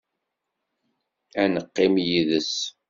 Ad 1.41 1.49
neqqim 1.53 1.95
yid-s. 2.07 2.53